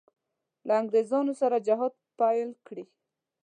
له 0.67 0.73
انګرېزانو 0.81 1.33
سره 1.41 1.57
جهاد 1.67 1.93
پیل 2.19 2.49
کړي. 2.67 2.85